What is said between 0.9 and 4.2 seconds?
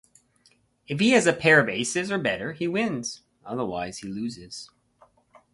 he has a pair of aces or better, he wins, otherwise he